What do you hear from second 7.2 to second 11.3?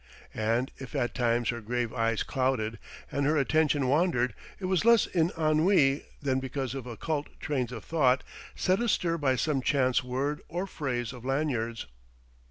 trains of thought set astir by some chance word or phrase of